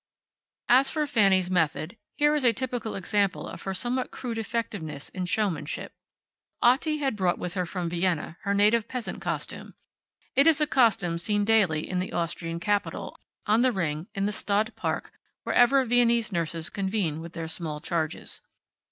[0.67, 5.25] As for Fanny's method; here is a typical example of her somewhat crude effectiveness in
[5.27, 5.93] showmanship.
[6.63, 9.75] Otti had brought with her from Vienna her native peasant costume.
[10.35, 14.31] It is a costume seen daily in the Austrian capital, on the Ring, in the
[14.31, 15.11] Stadt Park,
[15.43, 18.41] wherever Viennese nurses convene with their small charges.